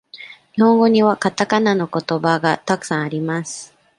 [0.55, 3.71] 日本語にはかたかなのことばがたくさんあります。